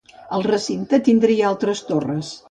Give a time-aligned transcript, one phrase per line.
[0.37, 2.33] El recinte tindria altres torres.